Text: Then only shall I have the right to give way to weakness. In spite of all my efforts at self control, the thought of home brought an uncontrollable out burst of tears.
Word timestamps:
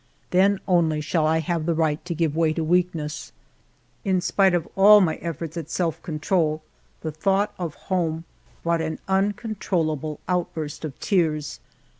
Then 0.31 0.59
only 0.67 0.99
shall 0.99 1.27
I 1.27 1.37
have 1.41 1.67
the 1.67 1.75
right 1.75 2.03
to 2.05 2.15
give 2.15 2.35
way 2.35 2.53
to 2.53 2.63
weakness. 2.63 3.31
In 4.03 4.19
spite 4.19 4.55
of 4.55 4.67
all 4.75 4.99
my 4.99 5.17
efforts 5.17 5.57
at 5.57 5.69
self 5.69 6.01
control, 6.01 6.63
the 7.01 7.11
thought 7.11 7.53
of 7.59 7.75
home 7.75 8.23
brought 8.63 8.81
an 8.81 8.97
uncontrollable 9.07 10.19
out 10.27 10.51
burst 10.55 10.83
of 10.83 10.99
tears. 10.99 11.59